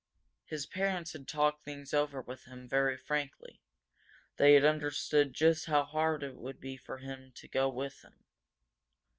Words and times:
His 0.45 0.65
parents 0.65 1.13
had 1.13 1.27
talked 1.27 1.61
things 1.63 1.93
over 1.93 2.21
with 2.23 2.45
him 2.45 2.67
very 2.67 2.97
frankly. 2.97 3.61
They 4.37 4.55
had 4.55 4.65
understood 4.65 5.31
just 5.35 5.67
how 5.67 5.83
hard 5.83 6.23
it 6.23 6.37
would 6.37 6.59
be 6.59 6.75
for 6.75 6.97
him 6.97 7.31
to 7.35 7.47
go 7.47 7.69
with 7.69 8.01
them. 8.01 8.23